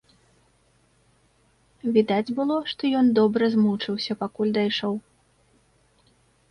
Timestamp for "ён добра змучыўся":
3.03-4.13